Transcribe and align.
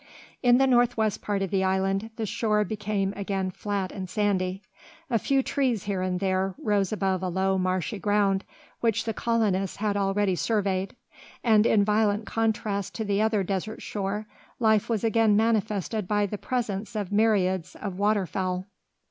In 0.41 0.57
the 0.57 0.65
north 0.65 0.97
west 0.97 1.21
part 1.21 1.43
of 1.43 1.51
the 1.51 1.63
island 1.63 2.09
the 2.15 2.25
shore 2.25 2.63
became 2.65 3.13
again 3.15 3.51
flat 3.51 3.91
and 3.91 4.09
sandy. 4.09 4.63
A 5.11 5.19
few 5.19 5.43
trees 5.43 5.83
here 5.83 6.01
and 6.01 6.19
there 6.19 6.55
rose 6.57 6.91
above 6.91 7.21
a 7.21 7.27
low, 7.29 7.59
marshy 7.59 7.99
ground, 7.99 8.43
which 8.79 9.03
the 9.03 9.13
colonists 9.13 9.77
had 9.77 9.95
already 9.95 10.35
surveyed; 10.35 10.95
and 11.43 11.67
in 11.67 11.85
violent 11.85 12.25
contrast 12.25 12.95
to 12.95 13.05
the 13.05 13.21
other 13.21 13.43
desert 13.43 13.83
shore, 13.83 14.25
life 14.59 14.89
was 14.89 15.03
again 15.03 15.37
manifested 15.37 16.07
by 16.07 16.25
the 16.25 16.39
presence 16.39 16.95
of 16.95 17.11
myriads 17.11 17.75
of 17.75 17.99
water 17.99 18.25
fowl. 18.25 18.65